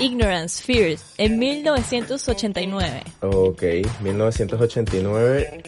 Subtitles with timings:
[0.00, 3.02] Ignorance, Fear, en 1989.
[3.20, 3.62] Ok,
[4.02, 5.62] 1989.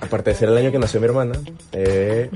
[0.00, 1.38] Aparte de ser el año que nació mi hermana,
[1.72, 2.30] eh,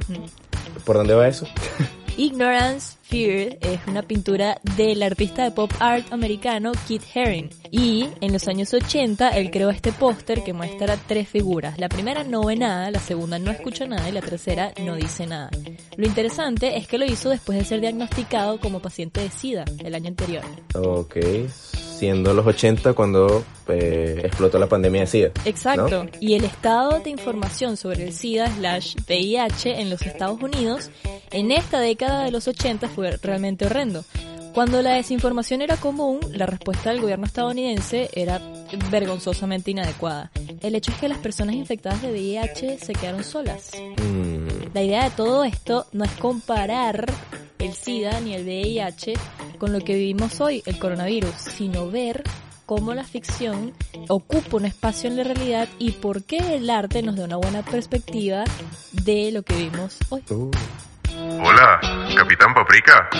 [0.84, 1.46] ¿por dónde va eso?
[2.16, 7.50] Ignorance Fear es una pintura del artista de pop art americano Kit Haring.
[7.70, 11.78] Y en los años 80 él creó este póster que muestra tres figuras.
[11.78, 15.26] La primera no ve nada, la segunda no escucha nada y la tercera no dice
[15.26, 15.50] nada.
[15.96, 19.94] Lo interesante es que lo hizo después de ser diagnosticado como paciente de SIDA el
[19.94, 20.42] año anterior.
[20.74, 21.16] Ok,
[21.96, 25.30] siendo los 80 cuando eh, explotó la pandemia de SIDA.
[25.44, 26.06] Exacto.
[26.20, 30.90] Y el estado de información sobre el SIDA slash VIH en los Estados Unidos
[31.30, 34.04] en esta década de los 80 fue realmente horrendo.
[34.54, 38.40] Cuando la desinformación era común, la respuesta del gobierno estadounidense era
[38.90, 40.30] vergonzosamente inadecuada.
[40.62, 43.70] El hecho es que las personas infectadas de VIH se quedaron solas.
[43.98, 47.04] Mm, La idea de todo esto no es comparar
[47.58, 49.12] el SIDA ni el VIH
[49.58, 52.22] con lo que vivimos hoy, el coronavirus, sino ver
[52.64, 53.74] cómo la ficción
[54.08, 57.62] ocupa un espacio en la realidad y por qué el arte nos da una buena
[57.62, 58.44] perspectiva
[59.04, 60.22] de lo que vivimos hoy.
[60.30, 60.50] uh,
[61.28, 61.80] Hola,
[62.16, 63.10] Capitán Paprika.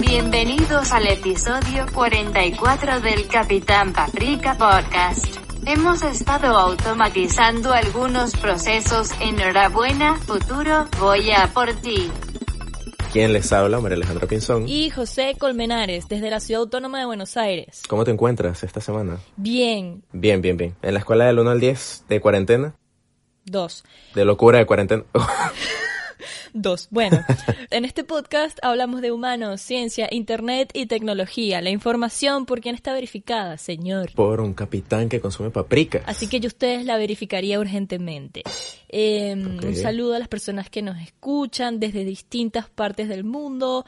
[0.00, 5.36] Bienvenidos al episodio 44 del Capitán Paprika Podcast.
[5.64, 9.12] Hemos estado automatizando algunos procesos.
[9.20, 12.10] Enhorabuena, futuro, voy a por ti.
[13.16, 13.80] ¿Quién les habla?
[13.80, 14.68] María Alejandra Pinzón.
[14.68, 17.80] Y José Colmenares, desde la Ciudad Autónoma de Buenos Aires.
[17.88, 19.16] ¿Cómo te encuentras esta semana?
[19.38, 20.76] Bien, Bien, bien, bien.
[20.82, 22.74] En la escuela del 1 al 10 de cuarentena,
[23.46, 23.84] dos.
[24.14, 25.04] de locura de cuarentena.
[26.58, 26.88] Dos.
[26.90, 27.22] Bueno,
[27.70, 31.60] en este podcast hablamos de humanos, ciencia, internet y tecnología.
[31.60, 34.12] La información por quién está verificada, señor.
[34.14, 36.02] Por un capitán que consume paprika.
[36.06, 38.42] Así que yo ustedes la verificaría urgentemente.
[38.88, 39.34] Eh.
[39.36, 43.84] Un saludo a las personas que nos escuchan desde distintas partes del mundo,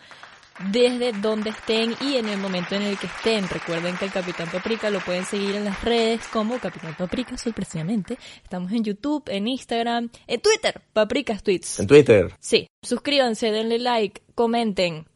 [0.72, 3.48] desde donde estén y en el momento en el que estén.
[3.48, 8.18] Recuerden que el Capitán Paprika lo pueden seguir en las redes como Capitán Paprika, sorpresivamente.
[8.42, 11.80] Estamos en YouTube, en Instagram, en Twitter, Paprikas Tweets.
[11.80, 15.06] En Twitter, Sí, suscríbanse, denle like, comenten.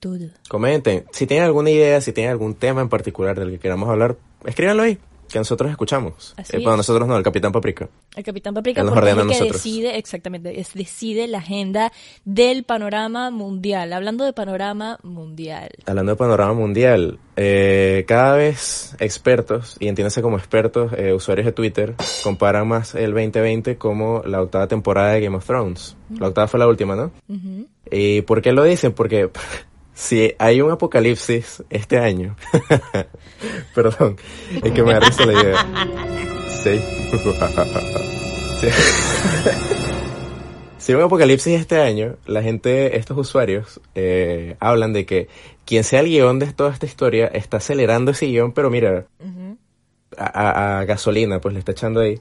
[0.00, 0.30] Todo.
[0.48, 1.04] comenten.
[1.12, 4.82] Si tienen alguna idea, si tienen algún tema en particular del que queramos hablar, escríbanlo
[4.82, 4.98] ahí,
[5.32, 6.34] que nosotros escuchamos.
[6.36, 6.78] Así Eh, bueno, es.
[6.78, 7.88] nosotros no, el capitán paprika.
[8.14, 9.52] El Capitán Paprika porque es el que nosotros.
[9.52, 11.92] decide, exactamente, es, decide la agenda
[12.24, 13.92] del panorama mundial.
[13.92, 15.70] Hablando de panorama mundial.
[15.86, 21.52] Hablando de panorama mundial, eh, cada vez expertos, y entiéndase como expertos, eh, usuarios de
[21.52, 25.96] Twitter, comparan más el 2020 como la octava temporada de Game of Thrones.
[26.18, 27.10] La octava fue la última, ¿no?
[27.90, 28.92] ¿Y por qué lo dicen?
[28.92, 29.30] Porque
[29.94, 32.36] si hay un apocalipsis este año,
[33.74, 34.16] perdón,
[34.62, 35.66] es que me risa la idea.
[36.62, 36.80] Sí.
[38.60, 38.68] Sí.
[40.78, 45.28] Si hay un apocalipsis este año, la gente, estos usuarios, eh, hablan de que
[45.64, 49.58] quien sea el guion de toda esta historia está acelerando ese guion, pero mira, Ujú.
[50.18, 52.20] a, a- a gasolina, pues le está echando ahí.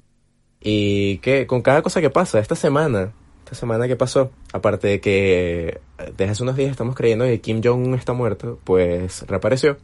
[0.60, 5.02] Y que con cada cosa que pasa, esta semana, esta semana que pasó, aparte de
[5.02, 9.78] que eh, desde hace unos días estamos creyendo que Kim Jong-un está muerto, pues reapareció.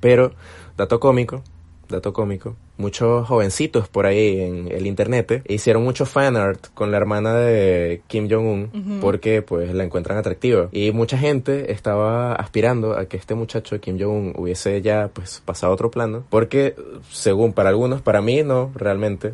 [0.00, 0.32] Pero,
[0.76, 1.42] dato cómico,
[1.88, 6.96] dato cómico, muchos jovencitos por ahí en el internet hicieron mucho fan art con la
[6.98, 9.00] hermana de Kim Jong-un Ujú.
[9.00, 10.68] porque pues la encuentran atractiva.
[10.70, 15.72] Y mucha gente estaba aspirando a que este muchacho Kim Jong-un hubiese ya pues pasado
[15.72, 16.76] a otro plano porque
[17.10, 19.32] según para algunos, para mí no realmente,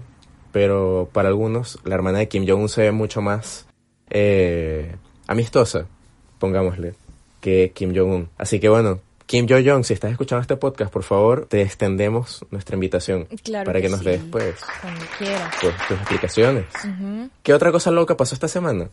[0.54, 3.66] pero para algunos la hermana de Kim Jong-un se ve mucho más
[4.08, 4.94] eh,
[5.26, 5.88] amistosa,
[6.38, 6.94] pongámosle,
[7.40, 8.28] que Kim Jong-un.
[8.38, 12.74] Así que bueno, Kim Jong-un, si estás escuchando este podcast, por favor, te extendemos nuestra
[12.76, 14.06] invitación Claro para que, que nos sí.
[14.06, 15.54] des pues, Cuando quieras.
[15.60, 16.66] pues, tus explicaciones.
[17.42, 18.90] ¿Qué otra cosa loca pasó esta semana?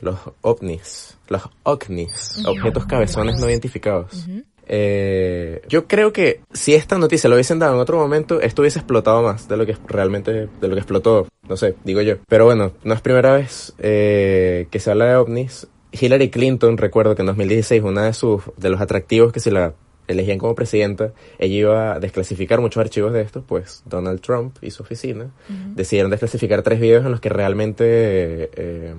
[0.00, 4.26] Los ovnis, los OVNIs, objetos cabezones no identificados.
[4.72, 8.78] Eh, yo creo que si esta noticia lo hubiesen dado en otro momento, esto hubiese
[8.78, 12.18] explotado más de lo que realmente, de lo que explotó, no sé, digo yo.
[12.28, 15.66] Pero bueno, no es primera vez eh, que se habla de ovnis.
[15.90, 19.74] Hillary Clinton, recuerdo que en 2016 una de sus, de los atractivos que se la
[20.06, 24.70] elegían como presidenta, ella iba a desclasificar muchos archivos de estos, pues Donald Trump y
[24.70, 25.30] su oficina
[25.74, 28.94] decidieron desclasificar tres videos en los que realmente, eh,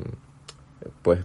[1.01, 1.19] pues,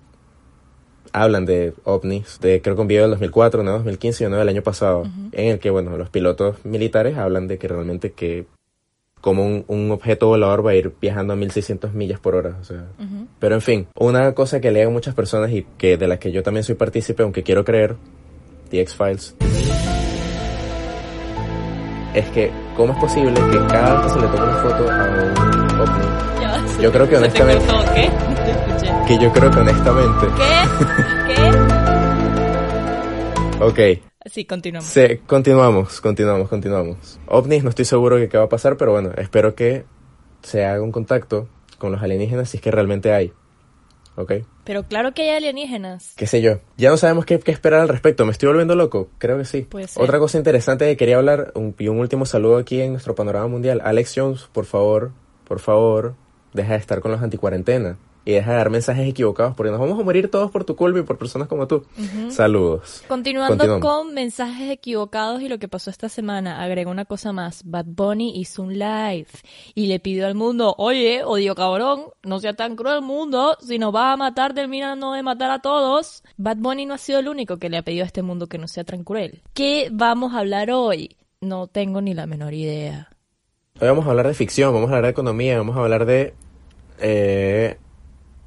[1.17, 4.37] hablan de ovnis, de creo que un video del 2004, uno del 2015 y uno
[4.37, 8.45] del año pasado, en el que, bueno, los pilotos militares hablan de que realmente que
[9.23, 12.65] como un, un objeto volador va a ir viajando a 1600 millas por hora, o
[12.65, 12.85] sea.
[13.39, 16.43] Pero en fin, una cosa que lean muchas personas y que de la que yo
[16.43, 17.97] también soy partícipe, aunque quiero creer,
[18.71, 19.35] The X-Files.
[22.15, 25.05] es que, ¿cómo es posible que cada vez que se le tome una foto a
[25.05, 26.07] un ovni,
[26.83, 27.65] Yo creo que honestamente-
[29.07, 31.35] que yo creo que honestamente, ¿Qué?
[31.35, 31.51] ¿Qué?
[33.65, 34.89] ok, Sí, continuamos.
[34.89, 37.21] se, continuamos, continuamos, continuamos.
[37.27, 39.85] OVNIs, no estoy seguro de qué va a pasar, pero bueno, espero que
[40.43, 43.33] se haga un contacto con los alienígenas si es que realmente hay.
[44.17, 44.33] ¿Ok?
[44.65, 46.15] Pero claro que hay alienígenas.
[46.17, 46.59] qué sé yo.
[46.77, 48.25] Ya no sabemos qué, qué esperar al respecto.
[48.25, 49.11] ¿Me estoy volviendo loco?
[49.19, 49.69] Creo que sí.
[49.97, 53.47] Otra cosa interesante que quería hablar, un, y un último saludo aquí en nuestro panorama
[53.47, 53.81] mundial.
[53.85, 55.13] Alex Jones, por favor,
[55.47, 56.15] por favor,
[56.55, 57.99] deja de estar con los anticuarentena.
[58.27, 60.99] Y deja de dar mensajes equivocados porque nos vamos a morir todos por tu culpa
[60.99, 61.87] y por personas como tú.
[62.29, 63.05] Saludos.
[63.07, 67.63] Continuando con mensajes equivocados y lo que pasó esta semana, agrego una cosa más.
[67.65, 69.29] Bad Bunny hizo un live
[69.77, 73.95] y le pidió al mundo, oye, odio cabrón, no sea tan cruel mundo, si nos
[73.95, 76.25] va a matar, termina no de matar a todos.
[76.37, 78.59] Bad Bunny no ha sido el único que le ha pedido a este mundo que
[78.59, 79.45] no sea tan cruel.
[79.55, 81.17] ¿Qué vamos a hablar hoy?
[81.41, 83.09] No tengo ni la menor idea.
[83.81, 86.35] Hoy vamos a hablar de ficción, vamos a hablar de economía, vamos a hablar de...
[86.99, 87.79] Eh,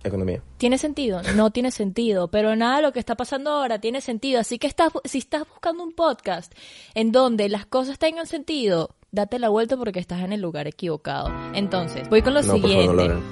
[0.03, 0.41] economía.
[0.57, 1.21] ¿Tiene sentido?
[1.35, 4.39] No tiene sentido, pero nada de lo que está pasando ahora tiene sentido.
[4.39, 6.53] Así que estás, si estás buscando un podcast
[6.93, 11.31] en donde las cosas tengan sentido, date la vuelta porque estás en el lugar equivocado.
[11.53, 13.25] Entonces, voy con lo No, por favor, no lo siguiente.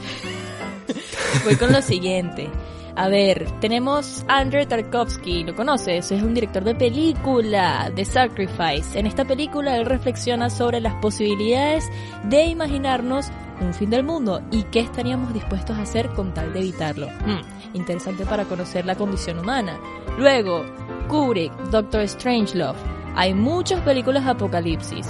[1.43, 2.49] Voy con lo siguiente.
[2.97, 6.11] A ver, tenemos Andrei Tarkovsky, ¿lo conoces?
[6.11, 8.97] Es un director de película, The Sacrifice.
[8.97, 11.87] En esta película él reflexiona sobre las posibilidades
[12.23, 13.27] de imaginarnos
[13.61, 17.07] un fin del mundo y qué estaríamos dispuestos a hacer con tal de evitarlo.
[17.07, 17.41] Hmm,
[17.73, 19.79] interesante para conocer la condición humana.
[20.17, 20.65] Luego,
[21.07, 22.77] Kubrick, Doctor Strangelove.
[23.15, 25.07] Hay muchas películas de apocalipsis.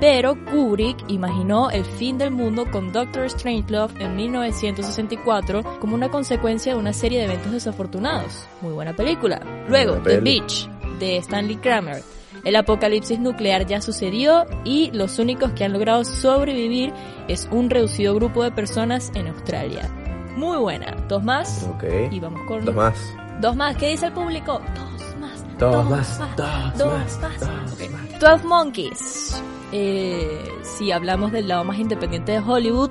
[0.00, 6.74] Pero Kubrick imaginó el fin del mundo con Doctor Strangelove en 1964 como una consecuencia
[6.74, 8.46] de una serie de eventos desafortunados.
[8.60, 9.40] Muy buena película.
[9.68, 10.40] Luego, Buena The peli.
[10.40, 12.02] Beach, de Stanley Kramer.
[12.42, 16.92] El apocalipsis nuclear ya sucedió y los únicos que han logrado sobrevivir
[17.28, 19.88] es un reducido grupo de personas en Australia.
[20.36, 20.96] Muy buena.
[21.08, 21.68] Dos más.
[21.74, 21.84] Ok.
[22.10, 22.64] Y vamos con...
[22.64, 22.98] Dos más.
[23.40, 23.76] Dos más.
[23.76, 24.60] ¿Qué dice el público?
[24.74, 25.44] Dos más.
[25.58, 27.40] Dos más, dos Dos más, más.
[27.40, 28.20] dos más.
[28.20, 29.42] 12 Monkeys.
[29.72, 32.90] Eh, si hablamos del lado más independiente de Hollywood,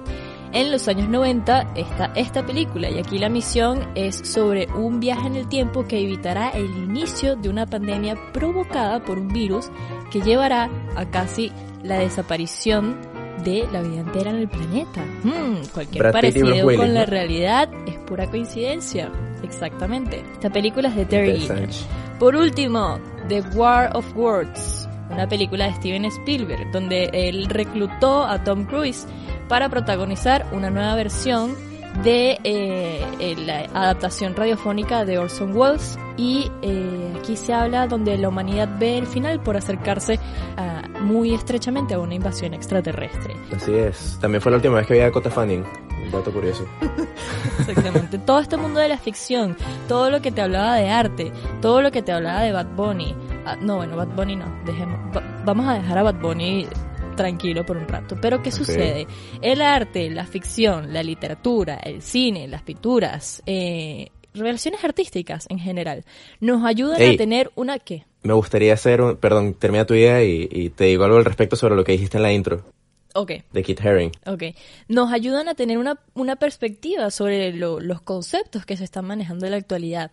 [0.54, 5.28] en los años 90 está esta película y aquí la misión es sobre un viaje
[5.28, 9.70] en el tiempo que evitará el inicio de una pandemia provocada por un virus
[10.12, 11.52] que llevará a casi
[11.84, 12.96] la desaparición
[13.44, 15.04] de la vida entera en el planeta.
[15.24, 17.06] Hmm, cualquier Brad parecido Willis, con la ¿no?
[17.08, 19.12] realidad es pura coincidencia.
[19.42, 20.24] Exactamente.
[20.34, 21.48] Esta película es de Terry.
[22.20, 28.44] Por último, The War of Words, una película de Steven Spielberg, donde él reclutó a
[28.44, 29.08] Tom Cruise
[29.48, 31.56] para protagonizar una nueva versión
[32.04, 38.18] de eh, eh, la adaptación radiofónica de Orson Welles y eh, aquí se habla donde
[38.18, 40.20] la humanidad ve el final por acercarse
[41.02, 43.36] muy estrechamente a una invasión extraterrestre.
[43.56, 44.18] Así es.
[44.22, 45.64] También fue la última vez que vi a Dakota Fanning.
[46.06, 46.66] Un dato curioso.
[47.60, 48.18] Exactamente.
[48.20, 49.56] todo este mundo de la ficción,
[49.88, 51.32] todo lo que te hablaba de arte,
[51.62, 53.16] todo lo que te hablaba de Bad Bunny.
[53.46, 54.46] Ah, no, bueno, Bad Bunny no.
[54.66, 56.68] Dejemos, va- vamos a dejar a Bad Bunny
[57.16, 58.16] tranquilo por un rato.
[58.22, 59.08] Pero ¿qué sucede?
[59.42, 66.04] El arte, la ficción, la literatura, el cine, las pinturas, eh, relaciones artísticas en general,
[66.40, 67.14] nos ayudan Ey.
[67.14, 68.06] a tener una ¿qué?
[68.24, 69.18] Me gustaría hacer un...
[69.18, 72.18] Perdón, termina tu idea y, y te digo algo al respecto sobre lo que dijiste
[72.18, 72.64] en la intro
[73.16, 73.32] Ok.
[73.52, 74.12] de Kit Haring.
[74.26, 74.44] Ok,
[74.88, 79.46] nos ayudan a tener una, una perspectiva sobre lo- los conceptos que se están manejando
[79.46, 80.12] en la actualidad.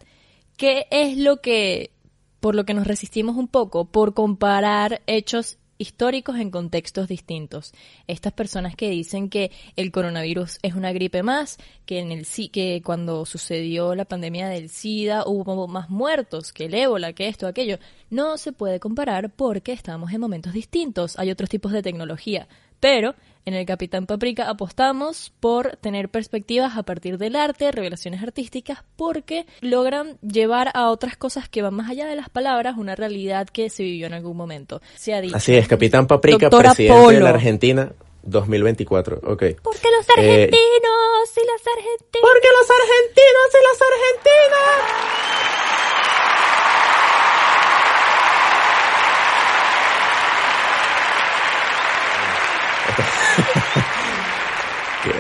[0.58, 1.92] ¿Qué es lo que,
[2.40, 3.86] por lo que nos resistimos un poco?
[3.86, 7.72] Por comparar hechos históricos en contextos distintos.
[8.06, 11.56] Estas personas que dicen que el coronavirus es una gripe más,
[11.86, 16.74] que en el que cuando sucedió la pandemia del SIDA hubo más muertos que el
[16.74, 17.78] ébola, que esto, aquello,
[18.10, 21.18] no se puede comparar porque estamos en momentos distintos.
[21.18, 22.46] Hay otros tipos de tecnología,
[22.78, 28.84] pero en el Capitán Paprika apostamos por tener perspectivas a partir del arte, revelaciones artísticas,
[28.96, 33.48] porque logran llevar a otras cosas que van más allá de las palabras, una realidad
[33.48, 34.80] que se vivió en algún momento.
[34.96, 35.36] Se ha dicho.
[35.36, 37.92] Así es, Capitán Paprika, Doctora presidente de la Argentina
[38.22, 39.16] 2024.
[39.24, 39.42] Ok.
[39.62, 42.20] Porque los Eh, argentinos y las argentinas.
[42.20, 45.19] Porque los argentinos y las argentinas.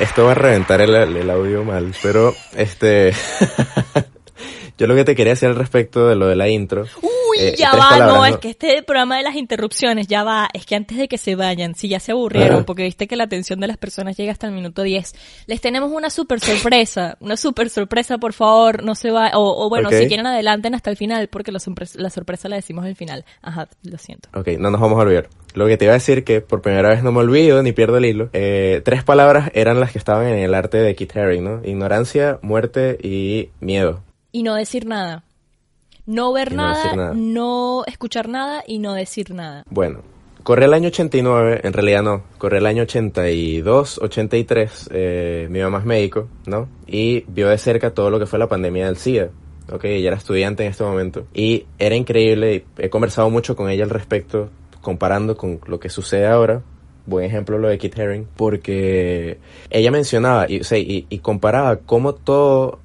[0.00, 3.12] Esto va a reventar el, el audio mal, pero este...
[4.78, 6.86] Yo lo que te quería decir al respecto de lo de la intro.
[7.30, 8.26] Uy, Eh, ya va, palabras, no, ¿no?
[8.26, 11.34] es que este programa de las interrupciones, ya va, es que antes de que se
[11.36, 12.66] vayan, si ya se aburrieron, Ajá.
[12.66, 15.14] porque viste que la atención de las personas llega hasta el minuto 10,
[15.46, 19.68] les tenemos una super sorpresa, una super sorpresa, por favor, no se va, o, o
[19.68, 19.94] bueno, Ok.
[19.94, 21.60] si quieren adelanten hasta el final, porque la,
[21.94, 23.24] la sorpresa la decimos al final.
[23.42, 24.28] Ajá, lo siento.
[24.34, 25.28] Ok, no nos vamos a olvidar.
[25.54, 27.96] Lo que te iba a decir que por primera vez no me olvido ni pierdo
[27.96, 28.30] el hilo.
[28.32, 31.60] Eh, tres palabras eran las que estaban en el arte de Kit Haring, ¿no?
[31.64, 34.02] Ignorancia, muerte y miedo.
[34.30, 35.24] Y no decir nada.
[36.10, 39.62] No ver no nada, no escuchar nada y no decir nada.
[39.70, 40.00] Bueno,
[40.42, 45.78] corre el año 89, en realidad no, corre el año 82, 83, eh, mi mamá
[45.78, 46.68] es médico, ¿no?
[46.88, 49.30] Y vio de cerca todo lo que fue la pandemia del SIDA.
[49.70, 51.26] Ok, ella era estudiante en este momento.
[51.32, 54.50] Y era increíble, y he conversado mucho con ella al respecto,
[54.80, 56.60] comparando con lo que sucede ahora.
[57.06, 59.38] Buen ejemplo lo de Kit Haring, porque
[59.70, 62.80] ella mencionaba y, o sea, y, y comparaba cómo todo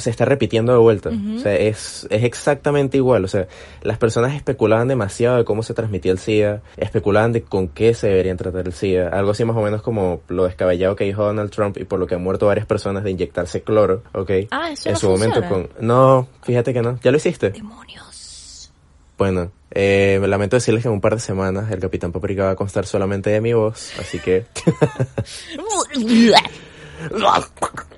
[0.00, 1.10] se está repitiendo de vuelta.
[1.10, 3.24] O sea, es, es exactamente igual.
[3.24, 3.46] O sea,
[3.82, 8.08] las personas especulaban demasiado de cómo se transmitía el SIDA, especulaban de con qué se
[8.08, 9.08] deberían tratar el SIDA.
[9.08, 12.06] Algo así más o menos como lo descabellado que dijo Donald Trump y por lo
[12.06, 14.30] que han muerto varias personas de inyectarse cloro, ¿ok?
[14.50, 15.68] Ah, eso en no su momento con...
[15.80, 16.98] No, fíjate que no.
[17.02, 17.50] ¿Ya lo hiciste?
[17.50, 18.72] Demonios.
[19.18, 22.50] Bueno, eh, me lamento decirles que en un par de semanas el Capitán Paprika va
[22.52, 24.46] a constar solamente de mi voz, así que...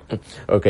[0.47, 0.67] Ok.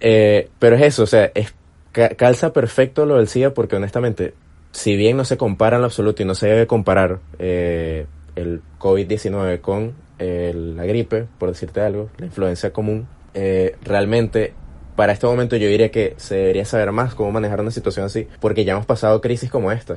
[0.00, 1.54] Eh, pero es eso, o sea, es,
[1.92, 4.34] ca- calza perfecto lo del SIDA porque honestamente,
[4.72, 8.60] si bien no se compara en lo absoluto y no se debe comparar eh, el
[8.78, 14.52] COVID-19 con eh, la gripe, por decirte algo, la influencia común, eh, realmente
[14.96, 18.26] para este momento yo diría que se debería saber más cómo manejar una situación así,
[18.40, 19.94] porque ya hemos pasado crisis como esta,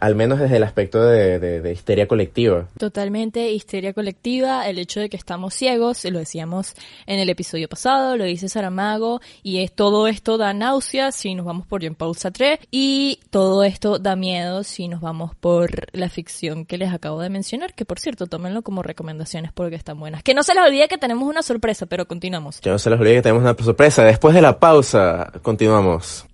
[0.00, 2.68] Al menos desde el aspecto de, de- de histeria colectiva.
[2.78, 6.74] Totalmente histeria colectiva, el hecho de que estamos ciegos, lo decíamos
[7.06, 11.44] en el episodio pasado, lo dice Saramago, y es todo esto da náuseas si nos
[11.46, 16.64] vamos por Jean-Paul Sartre, y todo esto da miedo si nos vamos por la ficción
[16.64, 20.22] que les acabo de mencionar, que por cierto, tómenlo como recomendaciones porque están buenas.
[20.22, 22.60] Que no se les olvide que tenemos una sorpresa, pero continuamos.
[22.60, 24.04] Yo no se les olvide que tenemos una sorpresa.
[24.04, 26.26] Después de la pausa, continuamos.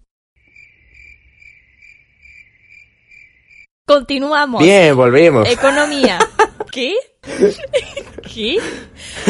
[3.86, 4.62] Continuamos.
[4.62, 5.48] Bien, volvimos.
[5.48, 6.18] Economía.
[6.72, 6.94] ¿Qué?
[8.34, 8.56] ¿Qué?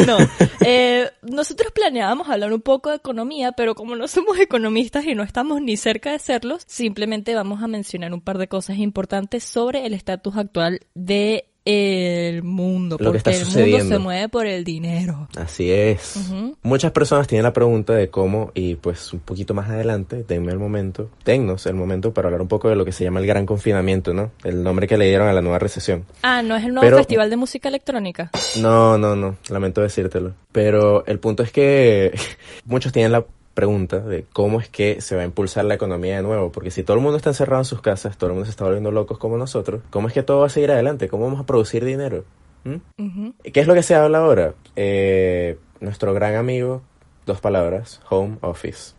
[0.07, 0.17] No.
[0.65, 5.23] Eh, nosotros planeábamos hablar un poco de economía, pero como no somos economistas y no
[5.23, 9.85] estamos ni cerca de serlos, simplemente vamos a mencionar un par de cosas importantes sobre
[9.85, 14.63] el estatus actual de el mundo, Lo que porque el mundo se mueve por el
[14.63, 15.27] dinero.
[15.35, 16.15] Así es.
[16.61, 20.59] Muchas personas tienen la pregunta de cómo, y pues un poquito más adelante, denme el
[20.59, 23.47] momento, dennos el momento para hablar un poco de lo que se llama el gran
[23.47, 24.31] confinamiento, ¿no?
[24.43, 26.05] El nombre que le dieron a la nueva recesión.
[26.21, 28.29] Ah, ¿no es el nuevo Pero- festival de música electrónica?
[28.61, 30.33] No, no, no, lamento decírtelo.
[30.51, 32.13] Pero el punto es que
[32.65, 36.21] muchos tienen la pregunta de cómo es que se va a impulsar la economía de
[36.21, 38.51] nuevo, porque si todo el mundo está encerrado en sus casas, todo el mundo se
[38.51, 41.07] está volviendo locos como nosotros, ¿cómo es que todo va a seguir adelante?
[41.07, 42.25] ¿Cómo vamos a producir dinero?
[42.65, 43.29] ¿Mm?
[43.41, 44.53] ¿Qué es lo que se habla ahora?
[44.75, 46.81] Eh, nuestro gran amigo,
[47.25, 48.93] dos palabras, home office.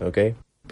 [0.00, 0.18] ¿Ok?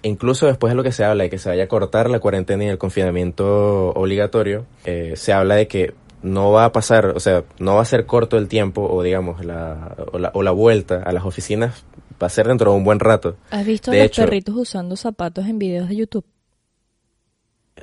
[0.02, 2.64] Incluso después de lo que se habla de que se vaya a cortar la cuarentena
[2.64, 7.44] y el confinamiento obligatorio, eh, se habla de que no va a pasar, o sea,
[7.58, 11.02] no va a ser corto el tiempo o digamos la, o la, o la vuelta
[11.02, 11.84] a las oficinas
[12.22, 13.36] va a ser dentro de un buen rato.
[13.50, 16.24] ¿Has visto a los hecho- perritos usando zapatos en videos de YouTube?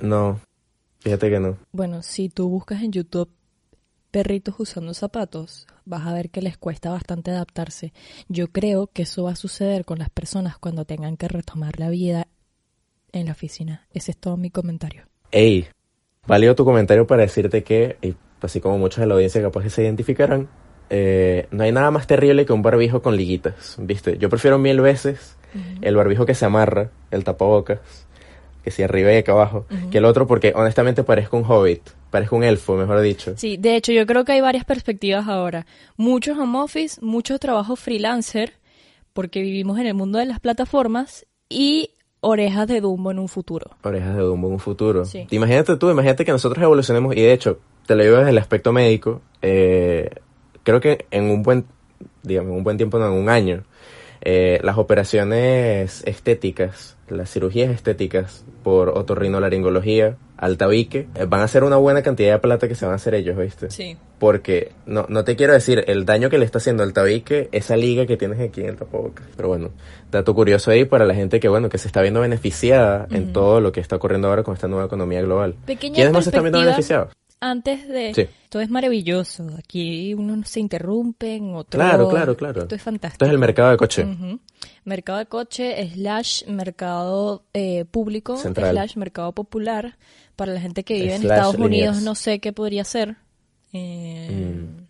[0.01, 0.39] No,
[0.99, 1.57] fíjate que no.
[1.71, 3.29] Bueno, si tú buscas en YouTube
[4.09, 7.93] perritos usando zapatos, vas a ver que les cuesta bastante adaptarse.
[8.27, 11.89] Yo creo que eso va a suceder con las personas cuando tengan que retomar la
[11.89, 12.27] vida
[13.13, 13.87] en la oficina.
[13.93, 15.05] Ese es todo mi comentario.
[15.31, 15.67] Ey,
[16.27, 19.69] válido tu comentario para decirte que, y así como muchos de la audiencia capaz que
[19.69, 20.49] se identificarán,
[20.93, 24.17] eh, no hay nada más terrible que un barbijo con liguitas, ¿viste?
[24.17, 25.37] Yo prefiero mil veces
[25.81, 27.79] el barbijo que se amarra, el tapabocas,
[28.61, 32.35] que si arriba y acá abajo, que el otro porque honestamente parezco un hobbit, parezco
[32.35, 33.33] un elfo, mejor dicho.
[33.37, 35.65] Sí, de hecho yo creo que hay varias perspectivas ahora.
[35.95, 38.53] Muchos home office, mucho trabajo freelancer,
[39.13, 43.71] porque vivimos en el mundo de las plataformas, y orejas de Dumbo en un futuro.
[43.83, 45.05] Orejas de Dumbo en un futuro.
[45.05, 45.25] Sí.
[45.31, 48.73] Imagínate tú, imagínate que nosotros evolucionemos, y de hecho, te lo digo desde el aspecto
[48.73, 50.09] médico, eh,
[50.63, 51.65] creo que en un buen,
[52.23, 53.63] digamos, en un buen tiempo, no, en un año,
[54.21, 61.63] eh, las operaciones estéticas, las cirugías estéticas por otorrinolaringología, al tabique, eh, van a ser
[61.63, 63.69] una buena cantidad de plata que se van a hacer ellos, ¿viste?
[63.69, 63.95] Sí.
[64.17, 67.77] Porque no, no te quiero decir el daño que le está haciendo al tabique esa
[67.77, 69.27] liga que tienes aquí en el tapabocas.
[69.35, 69.69] Pero bueno,
[70.11, 73.61] dato curioso ahí para la gente que bueno que se está viendo beneficiada en todo
[73.61, 75.55] lo que está ocurriendo ahora con esta nueva economía global.
[75.65, 77.13] Pequeña ¿Quiénes más se están viendo beneficiados?
[77.41, 78.13] Antes de...
[78.13, 78.27] Sí.
[78.49, 79.47] Todo es maravilloso.
[79.57, 81.79] Aquí uno no se interrumpe, en otro...
[81.79, 82.61] Claro, claro, claro.
[82.61, 83.15] Esto es fantástico.
[83.15, 84.05] Esto es el mercado de coche.
[84.85, 88.71] Mercado de coche, slash mercado eh, público, Central.
[88.71, 89.97] slash mercado popular.
[90.35, 93.17] Para la gente que vive en Estados Unidos, no sé qué podría ser.
[93.73, 94.85] Eh, Mm.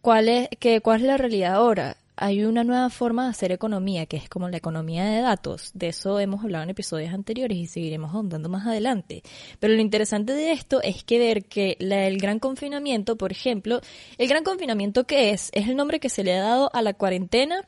[0.00, 1.96] ¿cuál, es, que, ¿Cuál es la realidad ahora?
[2.24, 5.72] Hay una nueva forma de hacer economía, que es como la economía de datos.
[5.74, 9.24] De eso hemos hablado en episodios anteriores y seguiremos ahondando más adelante.
[9.58, 13.80] Pero lo interesante de esto es que ver que la- el gran confinamiento, por ejemplo,
[14.18, 16.94] el gran confinamiento que es, es el nombre que se le ha dado a la
[16.94, 17.66] cuarentena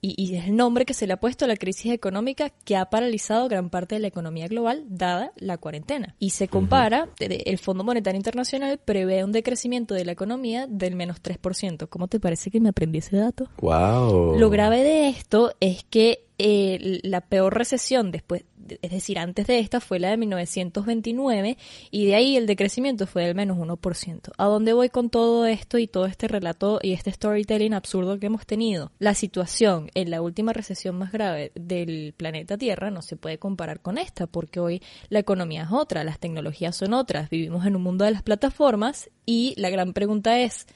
[0.00, 2.76] y, y es el nombre que se le ha puesto a la crisis económica que
[2.76, 6.14] ha paralizado gran parte de la economía global dada la cuarentena.
[6.18, 11.22] Y se compara, el Fondo Monetario Internacional prevé un decrecimiento de la economía del menos
[11.22, 11.88] 3%.
[11.88, 13.48] ¿Cómo te parece que me aprendí ese dato?
[13.60, 14.38] Wow.
[14.38, 18.44] Lo grave de esto es que eh, la peor recesión después,
[18.82, 21.56] es decir, antes de esta fue la de 1929
[21.90, 24.32] y de ahí el decrecimiento fue del menos 1%.
[24.36, 28.26] ¿A dónde voy con todo esto y todo este relato y este storytelling absurdo que
[28.26, 28.92] hemos tenido?
[28.98, 33.80] La situación en la última recesión más grave del planeta Tierra no se puede comparar
[33.80, 37.82] con esta porque hoy la economía es otra, las tecnologías son otras, vivimos en un
[37.82, 40.66] mundo de las plataformas y la gran pregunta es,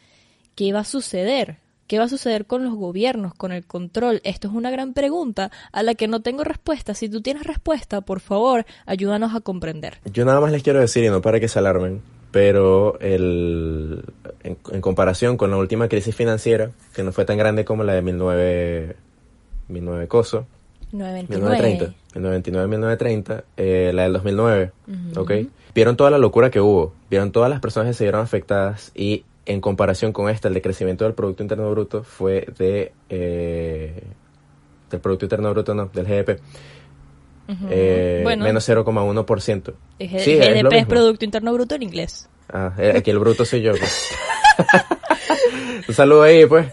[0.55, 1.59] ¿qué va a suceder?
[1.91, 4.21] ¿Qué va a suceder con los gobiernos, con el control?
[4.23, 6.95] Esto es una gran pregunta a la que no tengo respuesta.
[6.95, 9.99] Si tú tienes respuesta, por favor, ayúdanos a comprender.
[10.05, 14.05] Yo nada más les quiero decir, y no para que se alarmen, pero el,
[14.45, 17.95] en, en comparación con la última crisis financiera, que no fue tan grande como la
[17.95, 18.97] de 19,
[19.67, 20.47] 19 coso,
[20.93, 24.73] 1930, 1929-1930, eh, la del 2009,
[25.17, 25.33] ¿ok?
[25.75, 29.25] Vieron toda la locura que hubo, vieron todas las personas que se vieron afectadas y
[29.53, 32.93] en comparación con esta, el decrecimiento del Producto Interno Bruto fue de...
[33.09, 34.03] eh,
[34.91, 36.41] del Producto Interno Bruto, no, del GDP.
[37.71, 38.45] eh, Bueno.
[38.45, 39.75] menos 0,1%.
[39.99, 40.89] Es- Sí, es lo GDP es mismo.
[40.89, 42.29] Producto Interno Bruto en inglés.
[42.53, 43.73] Ah, eh, aquí el bruto soy yo.
[43.73, 44.09] pues.
[45.89, 46.67] Un saludo ahí, pues.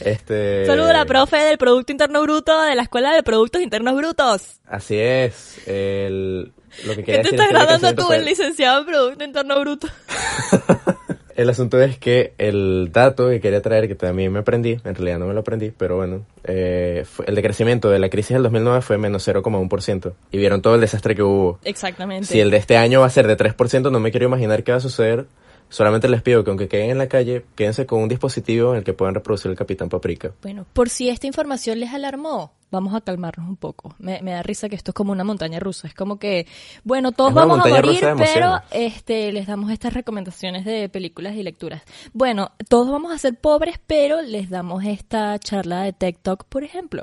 [0.00, 0.66] Este...
[0.66, 4.60] Saludo a la profe del Producto Interno Bruto de la Escuela de Productos Internos Brutos.
[4.66, 5.60] Así es.
[5.68, 6.52] El...
[6.86, 9.88] Lo que ¿Qué te decir estás es graduando tú, el licenciado en Producto Interno Bruto?
[11.36, 15.18] El asunto es que el dato que quería traer, que también me aprendí, en realidad
[15.18, 18.82] no me lo aprendí, pero bueno, eh, fue- el decrecimiento de la crisis del 2009
[18.82, 20.14] fue menos 0,1%.
[20.30, 21.58] Y vieron todo el desastre que hubo.
[21.64, 22.26] Exactamente.
[22.26, 24.72] Si el de este año va a ser de 3%, no me quiero imaginar qué
[24.72, 25.26] va a suceder.
[25.72, 28.84] Solamente les pido que aunque queden en la calle, quédense con un dispositivo en el
[28.84, 30.30] que puedan reproducir el Capitán Paprika.
[30.42, 33.94] Bueno, por si esta información les alarmó, vamos a calmarnos un poco.
[33.98, 35.88] Me, me da risa que esto es como una montaña rusa.
[35.88, 36.46] Es como que,
[36.84, 41.80] bueno, todos vamos a morir, pero este, les damos estas recomendaciones de películas y lecturas.
[42.12, 46.64] Bueno, todos vamos a ser pobres, pero les damos esta charla de Tech Talk, por
[46.64, 47.02] ejemplo.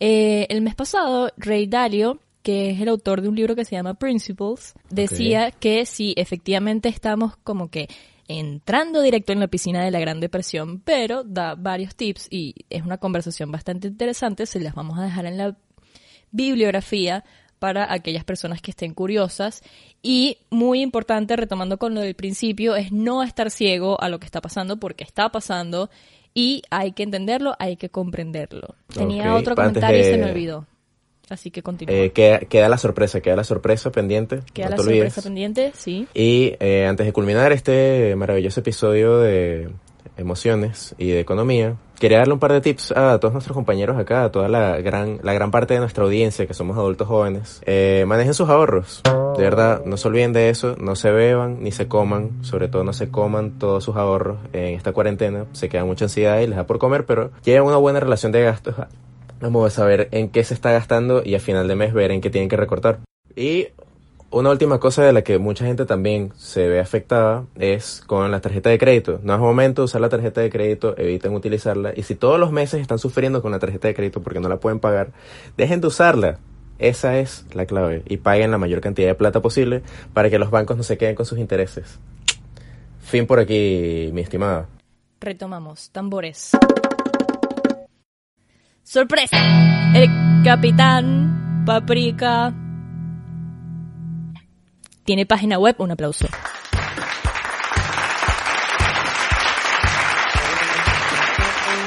[0.00, 3.74] Eh, el mes pasado, Ray Dalio que es el autor de un libro que se
[3.74, 7.88] llama Principles, decía que si efectivamente estamos como que
[8.28, 12.84] entrando directo en la piscina de la Gran Depresión, pero da varios tips y es
[12.84, 15.56] una conversación bastante interesante, se las vamos a dejar en la
[16.30, 17.24] bibliografía
[17.58, 19.64] para aquellas personas que estén curiosas
[20.00, 24.26] y muy importante, retomando con lo del principio, es no estar ciego a lo que
[24.26, 25.90] está pasando porque está pasando
[26.32, 28.76] y hay que entenderlo, hay que comprenderlo.
[28.94, 30.68] Tenía otro comentario y se me olvidó.
[31.28, 31.94] Así que continúa.
[31.94, 34.40] Eh, queda, queda la sorpresa, queda la sorpresa pendiente.
[34.52, 35.12] Queda no la te olvides.
[35.12, 36.06] sorpresa pendiente, sí.
[36.14, 39.68] Y eh, antes de culminar este maravilloso episodio de
[40.16, 44.24] emociones y de economía, quería darle un par de tips a todos nuestros compañeros acá,
[44.24, 47.60] a toda la gran, la gran parte de nuestra audiencia que somos adultos jóvenes.
[47.66, 49.02] Eh, manejen sus ahorros.
[49.36, 52.84] De verdad, no se olviden de eso, no se beban ni se coman, sobre todo
[52.84, 55.44] no se coman todos sus ahorros en esta cuarentena.
[55.52, 58.42] Se queda mucha ansiedad y les da por comer, pero lleven una buena relación de
[58.42, 58.76] gastos.
[59.40, 62.20] Vamos a saber en qué se está gastando y a final de mes ver en
[62.20, 63.00] qué tienen que recortar.
[63.34, 63.68] Y
[64.30, 68.40] una última cosa de la que mucha gente también se ve afectada es con la
[68.40, 69.20] tarjeta de crédito.
[69.22, 71.92] No es momento de usar la tarjeta de crédito, eviten utilizarla.
[71.94, 74.58] Y si todos los meses están sufriendo con la tarjeta de crédito porque no la
[74.58, 75.12] pueden pagar,
[75.56, 76.38] dejen de usarla.
[76.78, 78.02] Esa es la clave.
[78.06, 81.14] Y paguen la mayor cantidad de plata posible para que los bancos no se queden
[81.14, 81.98] con sus intereses.
[83.00, 84.66] Fin por aquí, mi estimada.
[85.20, 85.90] Retomamos.
[85.90, 86.50] Tambores.
[88.86, 89.36] ¡Sorpresa!
[89.94, 90.08] El
[90.44, 92.54] capitán Paprika
[95.02, 95.74] tiene página web.
[95.78, 96.28] Un aplauso.